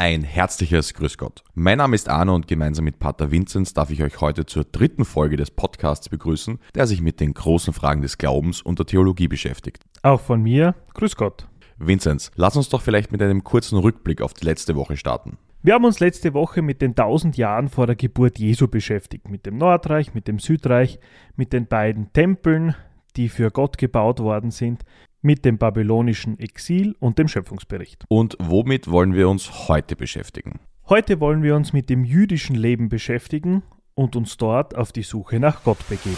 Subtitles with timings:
[0.00, 1.42] Ein herzliches Grüß Gott.
[1.54, 5.04] Mein Name ist Arno und gemeinsam mit Pater Vinzenz darf ich euch heute zur dritten
[5.04, 9.26] Folge des Podcasts begrüßen, der sich mit den großen Fragen des Glaubens und der Theologie
[9.26, 9.82] beschäftigt.
[10.02, 11.48] Auch von mir, Grüß Gott.
[11.78, 15.36] Vinzenz, lass uns doch vielleicht mit einem kurzen Rückblick auf die letzte Woche starten.
[15.64, 19.46] Wir haben uns letzte Woche mit den tausend Jahren vor der Geburt Jesu beschäftigt, mit
[19.46, 21.00] dem Nordreich, mit dem Südreich,
[21.34, 22.76] mit den beiden Tempeln,
[23.16, 24.84] die für Gott gebaut worden sind,
[25.22, 28.04] mit dem babylonischen Exil und dem Schöpfungsbericht.
[28.08, 30.60] Und womit wollen wir uns heute beschäftigen?
[30.88, 33.62] Heute wollen wir uns mit dem jüdischen Leben beschäftigen
[33.94, 36.16] und uns dort auf die Suche nach Gott begeben.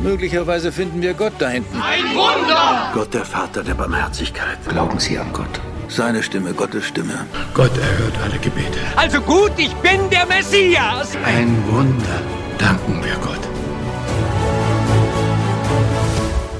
[0.00, 1.80] Möglicherweise finden wir Gott da hinten.
[1.80, 2.90] Ein Wunder!
[2.92, 4.58] Gott, der Vater der Barmherzigkeit.
[4.68, 5.60] Glauben Sie an Gott.
[5.88, 7.26] Seine Stimme, Gottes Stimme.
[7.54, 8.78] Gott erhört alle Gebete.
[8.96, 11.16] Also gut, ich bin der Messias!
[11.24, 12.20] Ein Wunder.
[12.58, 13.55] Danken wir Gott.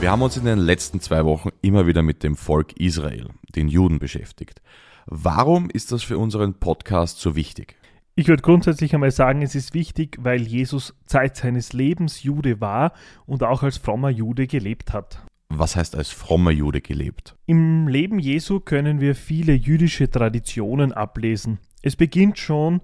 [0.07, 3.67] Wir haben uns in den letzten zwei Wochen immer wieder mit dem Volk Israel, den
[3.67, 4.63] Juden, beschäftigt.
[5.07, 7.75] Warum ist das für unseren Podcast so wichtig?
[8.15, 12.93] Ich würde grundsätzlich einmal sagen, es ist wichtig, weil Jesus Zeit seines Lebens Jude war
[13.27, 15.25] und auch als frommer Jude gelebt hat.
[15.49, 17.35] Was heißt als frommer Jude gelebt?
[17.47, 21.59] Im Leben Jesu können wir viele jüdische Traditionen ablesen.
[21.83, 22.81] Es beginnt schon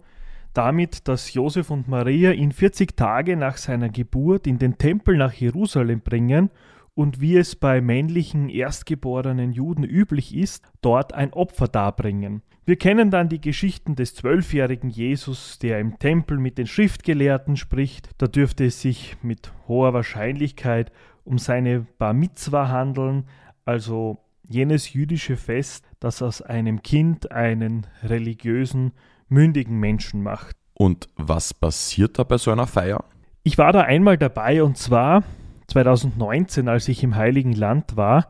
[0.55, 5.33] damit, dass Josef und Maria ihn 40 Tage nach seiner Geburt in den Tempel nach
[5.33, 6.51] Jerusalem bringen
[6.95, 12.43] und wie es bei männlichen erstgeborenen Juden üblich ist, dort ein Opfer darbringen.
[12.65, 18.11] Wir kennen dann die Geschichten des zwölfjährigen Jesus, der im Tempel mit den Schriftgelehrten spricht.
[18.19, 20.93] Da dürfte es sich mit hoher Wahrscheinlichkeit
[21.25, 23.25] um seine Bar Mitzwa handeln,
[23.65, 24.19] also
[24.49, 28.93] jenes jüdische Fest, das aus einem Kind einen religiösen,
[29.29, 30.57] mündigen Menschen macht.
[30.75, 33.05] Und was passiert da bei so einer Feier?
[33.45, 35.25] Ich war da einmal dabei und zwar
[35.73, 38.29] 2019, als ich im Heiligen Land war.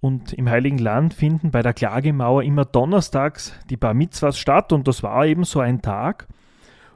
[0.00, 4.88] Und im Heiligen Land finden bei der Klagemauer immer donnerstags die Bar Mitzvahs statt und
[4.88, 6.26] das war eben so ein Tag.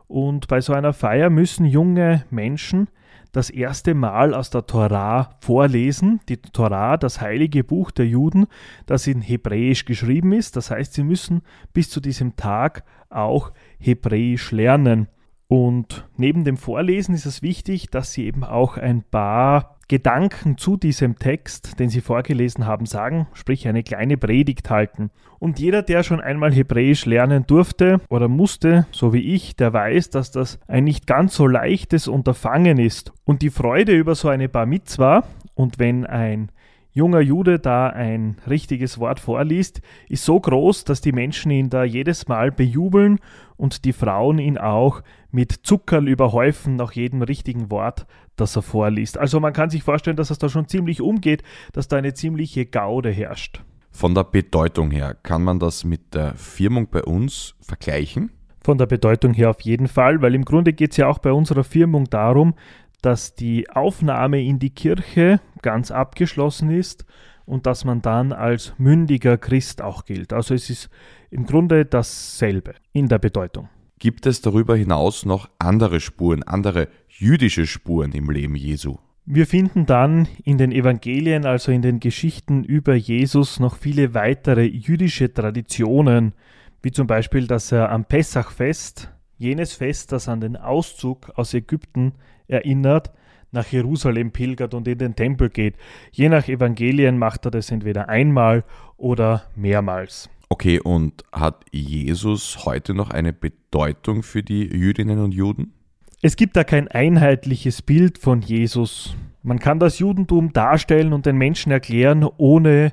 [0.08, 2.88] Und bei so einer Feier müssen junge Menschen
[3.32, 6.20] das erste Mal aus der Torah vorlesen.
[6.28, 8.46] Die Torah, das heilige Buch der Juden,
[8.86, 10.56] das in Hebräisch geschrieben ist.
[10.56, 15.08] Das heißt, sie müssen bis zu diesem Tag auch Hebräisch lernen.
[15.46, 20.76] Und neben dem Vorlesen ist es wichtig, dass sie eben auch ein paar Gedanken zu
[20.76, 25.12] diesem Text, den sie vorgelesen haben, sagen, sprich eine kleine Predigt halten.
[25.38, 30.10] Und jeder, der schon einmal Hebräisch lernen durfte oder musste, so wie ich, der weiß,
[30.10, 33.12] dass das ein nicht ganz so leichtes Unterfangen ist.
[33.24, 35.22] Und die Freude über so eine Bar Mitzwa
[35.54, 36.50] und wenn ein
[36.94, 41.84] junger Jude da ein richtiges Wort vorliest, ist so groß, dass die Menschen ihn da
[41.84, 43.18] jedes Mal bejubeln
[43.56, 48.06] und die Frauen ihn auch mit Zuckerl überhäufen nach jedem richtigen Wort,
[48.36, 49.18] das er vorliest.
[49.18, 52.64] Also man kann sich vorstellen, dass es da schon ziemlich umgeht, dass da eine ziemliche
[52.64, 53.62] Gaude herrscht.
[53.90, 58.30] Von der Bedeutung her, kann man das mit der Firmung bei uns vergleichen?
[58.60, 61.32] Von der Bedeutung her auf jeden Fall, weil im Grunde geht es ja auch bei
[61.32, 62.54] unserer Firmung darum,
[63.02, 67.04] dass die Aufnahme in die Kirche ganz abgeschlossen ist
[67.46, 70.32] und dass man dann als mündiger Christ auch gilt.
[70.32, 70.90] Also es ist
[71.30, 73.68] im Grunde dasselbe in der Bedeutung.
[73.98, 78.98] Gibt es darüber hinaus noch andere Spuren, andere jüdische Spuren im Leben Jesu?
[79.24, 84.64] Wir finden dann in den Evangelien, also in den Geschichten über Jesus, noch viele weitere
[84.64, 86.34] jüdische Traditionen,
[86.82, 92.12] wie zum Beispiel, dass er am Pessachfest, jenes Fest, das an den Auszug aus Ägypten
[92.48, 93.12] erinnert,
[93.54, 95.76] nach Jerusalem pilgert und in den Tempel geht.
[96.12, 98.64] Je nach Evangelien macht er das entweder einmal
[98.98, 100.28] oder mehrmals.
[100.50, 105.72] Okay, und hat Jesus heute noch eine Bedeutung für die Jüdinnen und Juden?
[106.20, 109.16] Es gibt da kein einheitliches Bild von Jesus.
[109.42, 112.92] Man kann das Judentum darstellen und den Menschen erklären, ohne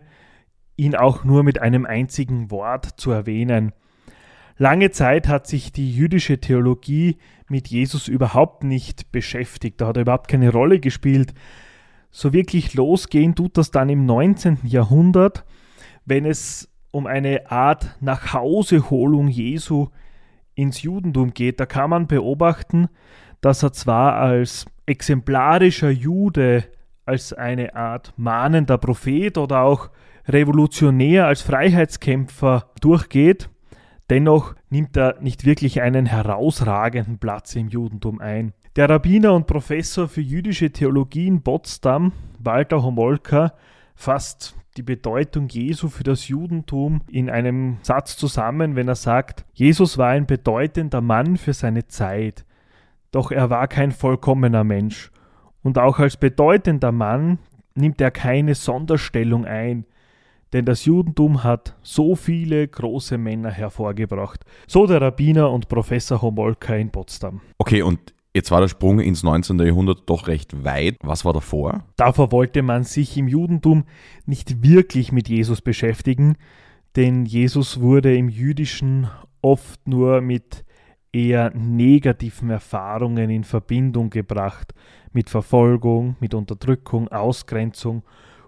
[0.75, 3.73] ihn auch nur mit einem einzigen Wort zu erwähnen.
[4.61, 7.17] Lange Zeit hat sich die jüdische Theologie
[7.49, 9.81] mit Jesus überhaupt nicht beschäftigt.
[9.81, 11.33] Da hat er überhaupt keine Rolle gespielt.
[12.11, 14.59] So wirklich losgehen tut das dann im 19.
[14.61, 15.45] Jahrhundert,
[16.05, 19.87] wenn es um eine Art Nachhauseholung Jesu
[20.53, 21.59] ins Judentum geht.
[21.59, 22.87] Da kann man beobachten,
[23.41, 26.65] dass er zwar als exemplarischer Jude,
[27.03, 29.89] als eine Art mahnender Prophet oder auch
[30.27, 33.49] revolutionär als Freiheitskämpfer durchgeht,
[34.11, 38.51] Dennoch nimmt er nicht wirklich einen herausragenden Platz im Judentum ein.
[38.75, 43.53] Der Rabbiner und Professor für jüdische Theologie in Potsdam, Walter Homolka,
[43.95, 49.97] fasst die Bedeutung Jesu für das Judentum in einem Satz zusammen, wenn er sagt, Jesus
[49.97, 52.43] war ein bedeutender Mann für seine Zeit,
[53.11, 55.09] doch er war kein vollkommener Mensch.
[55.63, 57.39] Und auch als bedeutender Mann
[57.75, 59.85] nimmt er keine Sonderstellung ein,
[60.53, 64.43] denn das Judentum hat so viele große Männer hervorgebracht.
[64.67, 67.41] So der Rabbiner und Professor Homolka in Potsdam.
[67.57, 69.59] Okay, und Jetzt war der Sprung ins 19.
[69.59, 70.95] Jahrhundert doch recht weit.
[71.01, 71.83] Was war davor?
[71.97, 73.83] Davor wollte man sich im Judentum
[74.25, 76.37] nicht wirklich mit Jesus beschäftigen,
[76.95, 79.09] denn Jesus wurde im Jüdischen
[79.41, 80.63] oft nur mit
[81.11, 84.73] eher negativen Erfahrungen in Verbindung gebracht,
[85.11, 88.03] mit Verfolgung, mit Unterdrückung, Ausgrenzung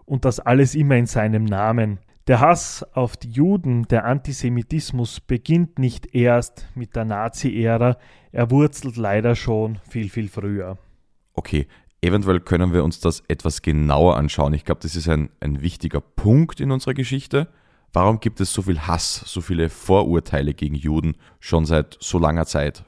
[0.06, 2.00] und das alles immer in seinem Namen.
[2.28, 7.98] Der Hass auf die Juden, der Antisemitismus beginnt nicht erst mit der Nazi-Ära,
[8.32, 10.78] er wurzelt leider schon viel, viel früher.
[11.34, 11.68] Okay,
[12.02, 14.54] eventuell können wir uns das etwas genauer anschauen.
[14.54, 17.50] Ich glaube, das ist ein, ein wichtiger Punkt in unserer Geschichte.
[17.92, 22.46] Warum gibt es so viel Hass, so viele Vorurteile gegen Juden schon seit so langer
[22.46, 22.86] Zeit?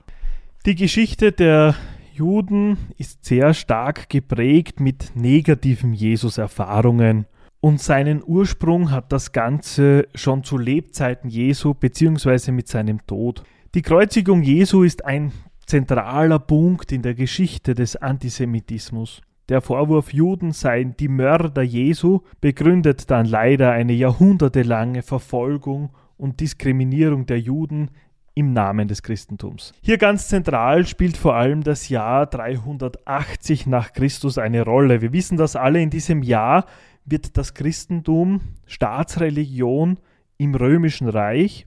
[0.66, 1.76] Die Geschichte der
[2.16, 7.26] Juden ist sehr stark geprägt mit negativen Jesus-Erfahrungen
[7.60, 12.54] und seinen Ursprung hat das Ganze schon zu Lebzeiten Jesu bzw.
[12.54, 13.44] mit seinem Tod.
[13.74, 15.34] Die Kreuzigung Jesu ist ein
[15.66, 19.22] zentraler Punkt in der Geschichte des Antisemitismus.
[19.50, 27.26] Der Vorwurf, Juden seien die Mörder Jesu, begründet dann leider eine jahrhundertelange Verfolgung und Diskriminierung
[27.26, 27.90] der Juden
[28.36, 29.74] im Namen des Christentums.
[29.82, 35.02] Hier ganz zentral spielt vor allem das Jahr 380 nach Christus eine Rolle.
[35.02, 36.66] Wir wissen das alle, in diesem Jahr
[37.06, 39.98] wird das Christentum Staatsreligion
[40.38, 41.66] im römischen Reich,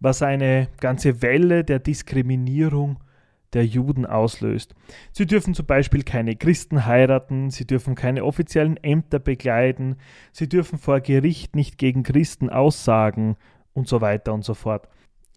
[0.00, 3.00] was eine ganze Welle der Diskriminierung
[3.52, 4.74] der Juden auslöst.
[5.12, 9.96] Sie dürfen zum Beispiel keine Christen heiraten, sie dürfen keine offiziellen Ämter begleiten,
[10.32, 13.36] sie dürfen vor Gericht nicht gegen Christen aussagen
[13.74, 14.88] und so weiter und so fort.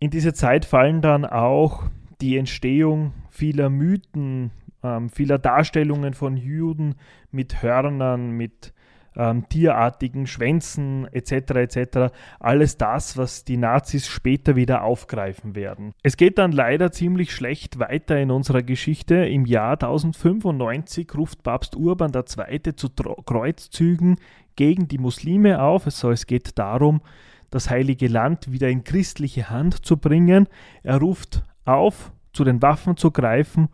[0.01, 1.83] In diese Zeit fallen dann auch
[2.21, 4.49] die Entstehung vieler Mythen,
[4.81, 6.95] ähm, vieler Darstellungen von Juden
[7.29, 8.73] mit Hörnern, mit
[9.15, 11.51] ähm, tierartigen Schwänzen etc.
[11.51, 12.13] etc.
[12.39, 15.93] Alles das, was die Nazis später wieder aufgreifen werden.
[16.01, 19.17] Es geht dann leider ziemlich schlecht weiter in unserer Geschichte.
[19.27, 22.75] Im Jahr 1095 ruft Papst Urban II.
[22.75, 24.15] zu Kreuzzügen
[24.55, 25.85] gegen die Muslime auf.
[25.85, 27.01] Also es geht darum,
[27.51, 30.47] das heilige Land wieder in christliche Hand zu bringen.
[30.81, 33.69] Er ruft auf, zu den Waffen zu greifen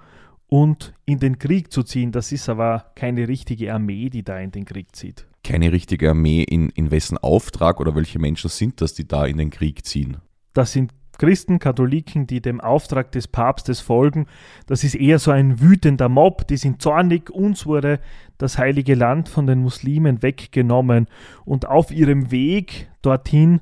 [0.47, 2.11] und in den Krieg zu ziehen.
[2.11, 5.27] Das ist aber keine richtige Armee, die da in den Krieg zieht.
[5.43, 9.37] Keine richtige Armee, in, in wessen Auftrag oder welche Menschen sind das, die da in
[9.37, 10.17] den Krieg ziehen?
[10.53, 14.27] Das sind Christen, Katholiken, die dem Auftrag des Papstes folgen.
[14.65, 17.99] Das ist eher so ein wütender Mob, die sind zornig, uns wurde
[18.37, 21.07] das heilige Land von den Muslimen weggenommen
[21.45, 23.61] und auf ihrem Weg dorthin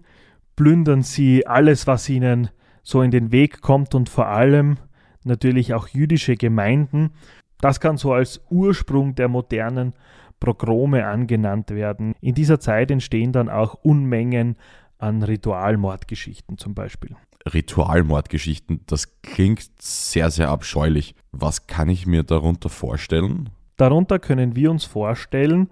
[0.55, 2.49] plündern sie alles, was ihnen
[2.83, 4.77] so in den Weg kommt und vor allem
[5.23, 7.11] natürlich auch jüdische Gemeinden.
[7.59, 9.93] Das kann so als Ursprung der modernen
[10.39, 12.13] Progrome angenannt werden.
[12.21, 14.57] In dieser Zeit entstehen dann auch Unmengen
[14.97, 17.15] an Ritualmordgeschichten zum Beispiel.
[17.51, 21.15] Ritualmordgeschichten, das klingt sehr, sehr abscheulich.
[21.31, 23.49] Was kann ich mir darunter vorstellen?
[23.77, 25.69] Darunter können wir uns vorstellen,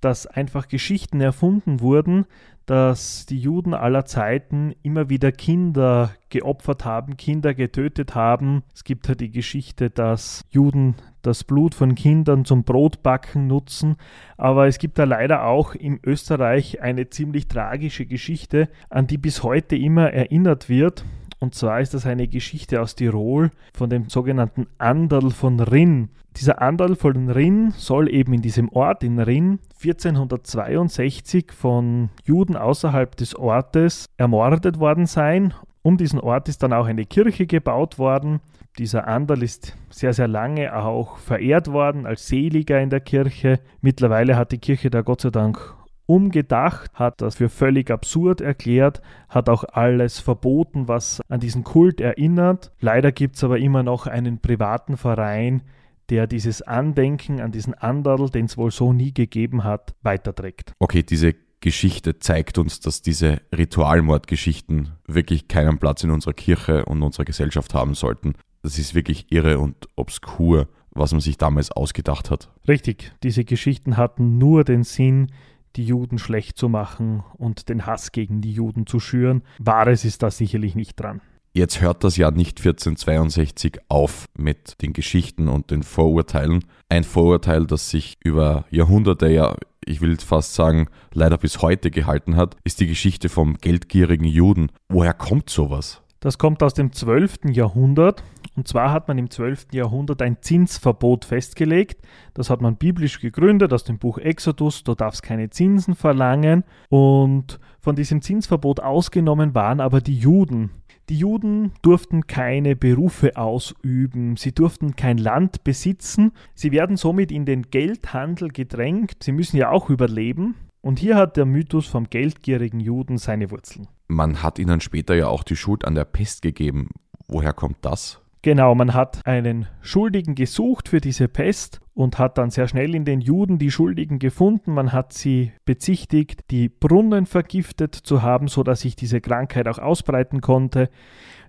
[0.00, 2.26] dass einfach Geschichten erfunden wurden,
[2.66, 8.62] dass die Juden aller Zeiten immer wieder Kinder geopfert haben, Kinder getötet haben.
[8.74, 13.96] Es gibt halt die Geschichte, dass Juden das Blut von Kindern zum Brotbacken nutzen,
[14.36, 19.42] aber es gibt da leider auch in Österreich eine ziemlich tragische Geschichte, an die bis
[19.42, 21.04] heute immer erinnert wird.
[21.44, 26.08] Und zwar ist das eine Geschichte aus Tirol von dem sogenannten Anderl von Rinn.
[26.38, 33.14] Dieser Anderl von Rinn soll eben in diesem Ort in Rinn 1462 von Juden außerhalb
[33.14, 35.52] des Ortes ermordet worden sein.
[35.82, 38.40] Um diesen Ort ist dann auch eine Kirche gebaut worden.
[38.78, 43.60] Dieser Anderl ist sehr, sehr lange auch verehrt worden als Seliger in der Kirche.
[43.82, 45.74] Mittlerweile hat die Kirche da Gott sei Dank
[46.06, 52.00] umgedacht, hat das für völlig absurd erklärt, hat auch alles verboten, was an diesen Kult
[52.00, 52.72] erinnert.
[52.80, 55.62] Leider gibt es aber immer noch einen privaten Verein,
[56.10, 60.72] der dieses Andenken an diesen Anderl, den es wohl so nie gegeben hat, weiterträgt.
[60.78, 67.02] Okay, diese Geschichte zeigt uns, dass diese Ritualmordgeschichten wirklich keinen Platz in unserer Kirche und
[67.02, 68.34] unserer Gesellschaft haben sollten.
[68.62, 72.50] Das ist wirklich irre und obskur, was man sich damals ausgedacht hat.
[72.68, 75.32] Richtig, diese Geschichten hatten nur den Sinn,
[75.76, 79.42] die Juden schlecht zu machen und den Hass gegen die Juden zu schüren.
[79.58, 81.20] Wahres ist da sicherlich nicht dran.
[81.56, 86.64] Jetzt hört das Jahr nicht 1462 auf mit den Geschichten und den Vorurteilen.
[86.88, 89.54] Ein Vorurteil, das sich über Jahrhunderte, ja,
[89.84, 94.70] ich will fast sagen, leider bis heute gehalten hat, ist die Geschichte vom geldgierigen Juden.
[94.88, 96.02] Woher kommt sowas?
[96.18, 97.50] Das kommt aus dem 12.
[97.50, 98.24] Jahrhundert
[98.56, 99.68] Und zwar hat man im 12.
[99.72, 102.00] Jahrhundert ein Zinsverbot festgelegt.
[102.34, 104.84] Das hat man biblisch gegründet aus dem Buch Exodus.
[104.84, 106.64] Du darfst keine Zinsen verlangen.
[106.88, 110.70] Und von diesem Zinsverbot ausgenommen waren aber die Juden.
[111.10, 117.44] Die Juden durften keine Berufe ausüben, sie durften kein Land besitzen, sie werden somit in
[117.44, 120.54] den Geldhandel gedrängt, sie müssen ja auch überleben.
[120.80, 123.88] Und hier hat der Mythos vom geldgierigen Juden seine Wurzeln.
[124.08, 126.88] Man hat ihnen später ja auch die Schuld an der Pest gegeben.
[127.26, 128.23] Woher kommt das?
[128.44, 133.06] Genau, man hat einen Schuldigen gesucht für diese Pest und hat dann sehr schnell in
[133.06, 134.74] den Juden die Schuldigen gefunden.
[134.74, 140.42] Man hat sie bezichtigt, die Brunnen vergiftet zu haben, sodass sich diese Krankheit auch ausbreiten
[140.42, 140.90] konnte.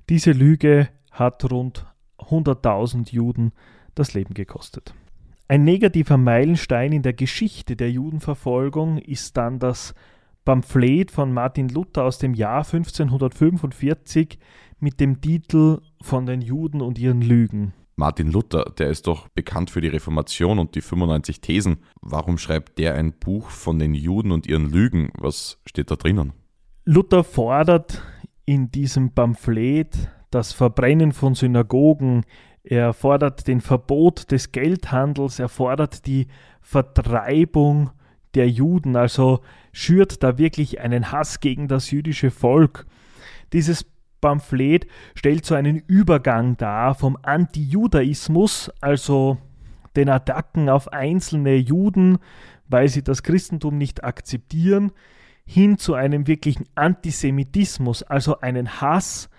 [0.07, 1.85] Diese Lüge hat rund
[2.17, 3.51] 100.000 Juden
[3.93, 4.93] das Leben gekostet.
[5.49, 9.95] Ein negativer Meilenstein in der Geschichte der Judenverfolgung ist dann das
[10.45, 14.39] Pamphlet von Martin Luther aus dem Jahr 1545
[14.79, 17.73] mit dem Titel Von den Juden und ihren Lügen.
[17.97, 21.77] Martin Luther, der ist doch bekannt für die Reformation und die 95 Thesen.
[22.01, 25.11] Warum schreibt der ein Buch von den Juden und ihren Lügen?
[25.17, 26.33] Was steht da drinnen?
[26.83, 28.01] Luther fordert
[28.45, 32.25] in diesem Pamphlet das Verbrennen von Synagogen,
[32.63, 36.27] er fordert den Verbot des Geldhandels, er fordert die
[36.61, 37.91] Vertreibung
[38.33, 39.41] der Juden, also
[39.71, 42.87] schürt da wirklich einen Hass gegen das jüdische Volk.
[43.53, 43.85] Dieses
[44.25, 49.37] Pamphlet stellt so einen Übergang dar vom Antijudaismus, also
[49.95, 52.17] den Attacken auf einzelne Juden,
[52.67, 54.93] weil sie das Christentum nicht akzeptieren,
[55.45, 59.29] hin zu einem wirklichen Antisemitismus, also einen Hass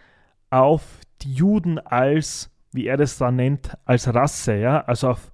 [0.51, 5.33] auf die Juden als, wie er das dann nennt, als Rasse, ja, also auf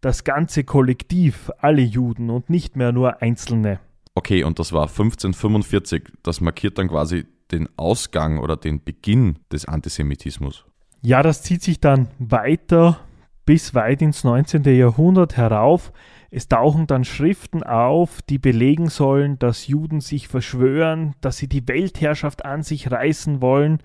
[0.00, 3.80] das ganze Kollektiv, alle Juden und nicht mehr nur Einzelne.
[4.14, 6.04] Okay, und das war 1545.
[6.22, 10.64] Das markiert dann quasi den Ausgang oder den Beginn des Antisemitismus.
[11.02, 13.00] Ja, das zieht sich dann weiter
[13.46, 14.64] bis weit ins 19.
[14.64, 15.92] Jahrhundert herauf.
[16.30, 21.68] Es tauchen dann Schriften auf, die belegen sollen, dass Juden sich verschwören, dass sie die
[21.68, 23.78] Weltherrschaft an sich reißen wollen.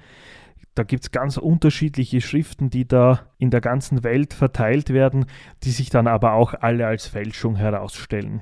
[0.76, 5.26] Da gibt es ganz unterschiedliche Schriften, die da in der ganzen Welt verteilt werden,
[5.64, 8.42] die sich dann aber auch alle als Fälschung herausstellen.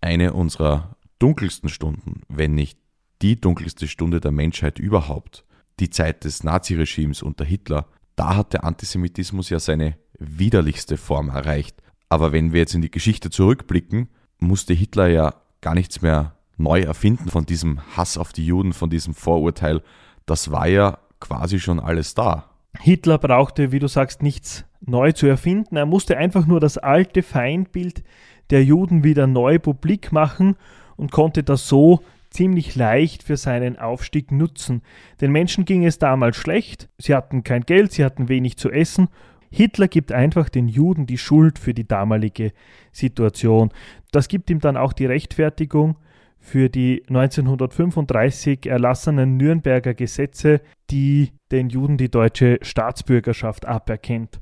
[0.00, 2.78] Eine unserer dunkelsten Stunden, wenn nicht
[3.22, 5.44] die dunkelste Stunde der Menschheit überhaupt,
[5.80, 11.82] die Zeit des Naziregimes unter Hitler, da hat der Antisemitismus ja seine widerlichste Form erreicht.
[12.08, 14.08] Aber wenn wir jetzt in die Geschichte zurückblicken,
[14.38, 18.90] musste Hitler ja gar nichts mehr neu erfinden von diesem Hass auf die Juden, von
[18.90, 19.82] diesem Vorurteil.
[20.26, 22.50] Das war ja quasi schon alles da.
[22.80, 25.76] Hitler brauchte, wie du sagst, nichts neu zu erfinden.
[25.76, 28.02] Er musste einfach nur das alte Feindbild
[28.50, 30.56] der Juden wieder neu publik machen
[30.96, 34.82] und konnte das so ziemlich leicht für seinen Aufstieg nutzen.
[35.20, 39.08] Den Menschen ging es damals schlecht, sie hatten kein Geld, sie hatten wenig zu essen.
[39.50, 42.52] Hitler gibt einfach den Juden die Schuld für die damalige
[42.92, 43.70] Situation.
[44.12, 45.96] Das gibt ihm dann auch die Rechtfertigung
[46.38, 54.40] für die 1935 erlassenen Nürnberger Gesetze, die den Juden die deutsche Staatsbürgerschaft aberkennt.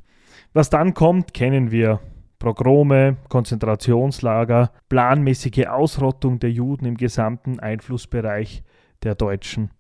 [0.53, 2.01] Was dann kommt, kennen wir.
[2.39, 8.63] Progrome, Konzentrationslager, planmäßige Ausrottung der Juden im gesamten Einflussbereich
[9.03, 9.71] der Deutschen.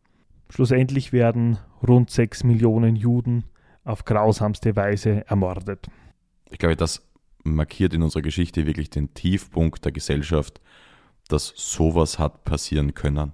[0.49, 3.45] Schlussendlich werden rund sechs Millionen Juden
[3.85, 5.89] auf grausamste Weise ermordet.
[6.51, 7.03] Ich glaube, das
[7.45, 10.61] markiert in unserer Geschichte wirklich den Tiefpunkt der Gesellschaft,
[11.29, 13.33] dass sowas hat passieren können.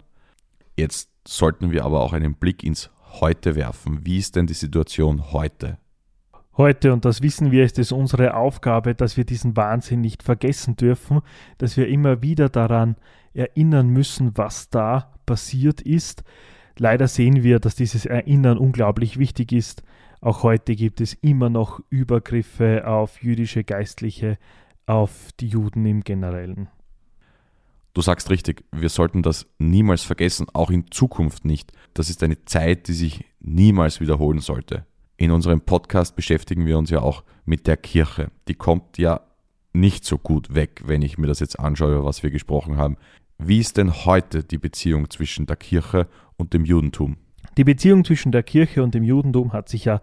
[0.76, 4.06] Jetzt sollten wir aber auch einen Blick ins Heute werfen.
[4.06, 5.78] Wie ist denn die Situation heute?
[6.56, 10.76] Heute, und das wissen wir, ist es unsere Aufgabe, dass wir diesen Wahnsinn nicht vergessen
[10.76, 11.22] dürfen,
[11.56, 12.96] dass wir immer wieder daran
[13.32, 16.24] erinnern müssen, was da passiert ist.
[16.76, 19.82] Leider sehen wir, dass dieses Erinnern unglaublich wichtig ist.
[20.20, 24.38] Auch heute gibt es immer noch Übergriffe auf jüdische Geistliche,
[24.86, 26.68] auf die Juden im Generellen.
[27.94, 31.72] Du sagst richtig, wir sollten das niemals vergessen, auch in Zukunft nicht.
[31.94, 34.86] Das ist eine Zeit, die sich niemals wiederholen sollte.
[35.22, 38.32] In unserem Podcast beschäftigen wir uns ja auch mit der Kirche.
[38.48, 39.20] Die kommt ja
[39.72, 42.96] nicht so gut weg, wenn ich mir das jetzt anschaue, über was wir gesprochen haben.
[43.38, 47.18] Wie ist denn heute die Beziehung zwischen der Kirche und dem Judentum?
[47.56, 50.02] Die Beziehung zwischen der Kirche und dem Judentum hat sich ja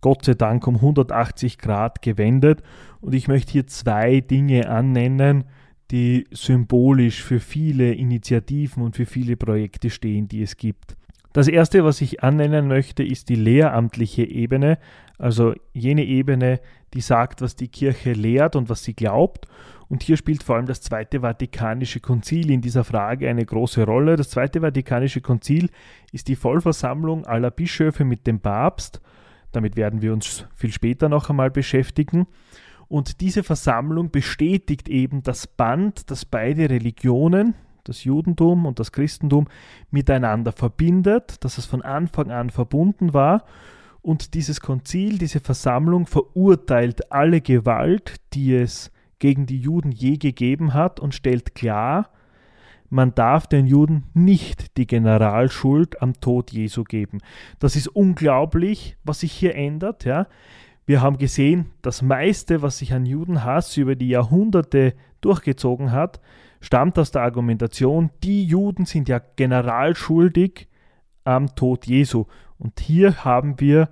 [0.00, 2.62] Gott sei Dank um 180 Grad gewendet
[3.00, 5.46] und ich möchte hier zwei Dinge annennen,
[5.90, 10.96] die symbolisch für viele Initiativen und für viele Projekte stehen, die es gibt.
[11.34, 14.78] Das erste, was ich annennen möchte, ist die lehramtliche Ebene,
[15.18, 16.60] also jene Ebene,
[16.94, 19.48] die sagt, was die Kirche lehrt und was sie glaubt.
[19.88, 24.14] Und hier spielt vor allem das Zweite Vatikanische Konzil in dieser Frage eine große Rolle.
[24.14, 25.70] Das Zweite Vatikanische Konzil
[26.12, 29.00] ist die Vollversammlung aller Bischöfe mit dem Papst.
[29.50, 32.28] Damit werden wir uns viel später noch einmal beschäftigen.
[32.86, 39.46] Und diese Versammlung bestätigt eben das Band, das beide Religionen, das Judentum und das Christentum,
[39.90, 43.44] miteinander verbindet, dass es von Anfang an verbunden war.
[44.02, 50.74] Und dieses Konzil, diese Versammlung verurteilt alle Gewalt, die es gegen die Juden je gegeben
[50.74, 52.10] hat und stellt klar,
[52.90, 57.18] man darf den Juden nicht die Generalschuld am Tod Jesu geben.
[57.58, 60.04] Das ist unglaublich, was sich hier ändert.
[60.04, 60.26] Ja.
[60.86, 66.20] Wir haben gesehen, das meiste, was sich an Judenhass über die Jahrhunderte durchgezogen hat,
[66.64, 70.66] stammt aus der Argumentation, die Juden sind ja generalschuldig
[71.24, 72.24] am Tod Jesu.
[72.58, 73.90] Und hier haben wir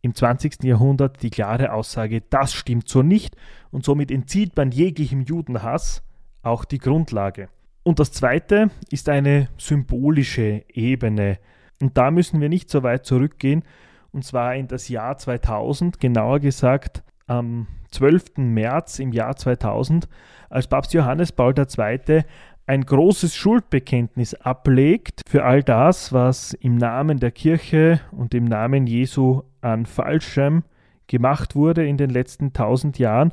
[0.00, 0.64] im 20.
[0.64, 3.36] Jahrhundert die klare Aussage, das stimmt so nicht
[3.70, 6.02] und somit entzieht man jeglichem Judenhass
[6.42, 7.48] auch die Grundlage.
[7.82, 11.38] Und das Zweite ist eine symbolische Ebene.
[11.80, 13.64] Und da müssen wir nicht so weit zurückgehen,
[14.12, 18.38] und zwar in das Jahr 2000, genauer gesagt am 12.
[18.38, 20.08] März im Jahr 2000,
[20.50, 22.22] als Papst Johannes Paul II.
[22.66, 28.86] ein großes Schuldbekenntnis ablegt für all das, was im Namen der Kirche und im Namen
[28.86, 30.64] Jesu an Falschem
[31.06, 33.32] gemacht wurde in den letzten tausend Jahren.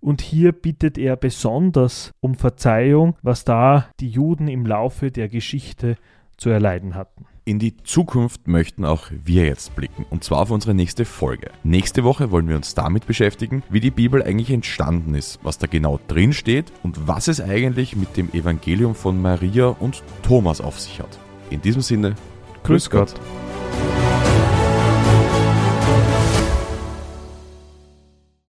[0.00, 5.96] Und hier bittet er besonders um Verzeihung, was da die Juden im Laufe der Geschichte
[6.36, 7.26] zu erleiden hatten.
[7.44, 11.50] In die Zukunft möchten auch wir jetzt blicken, und zwar auf unsere nächste Folge.
[11.64, 15.66] Nächste Woche wollen wir uns damit beschäftigen, wie die Bibel eigentlich entstanden ist, was da
[15.66, 20.78] genau drin steht und was es eigentlich mit dem Evangelium von Maria und Thomas auf
[20.78, 21.18] sich hat.
[21.50, 22.10] In diesem Sinne,
[22.62, 23.14] Grüß, Grüß Gott.
[23.14, 24.01] Gott.